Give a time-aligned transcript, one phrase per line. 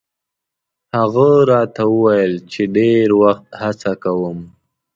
[0.95, 4.39] هغه راته ویل چې ډېر وخت هڅه کوم.